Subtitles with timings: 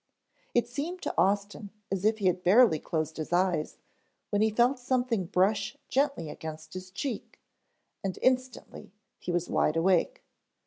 [0.55, 3.77] It seemed to Austin as if he had barely closed his eyes
[4.31, 7.39] when he felt something brush gently against his cheek
[8.03, 10.23] and instantly he was wide awake.